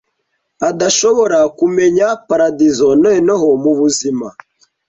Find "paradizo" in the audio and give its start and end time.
2.27-2.87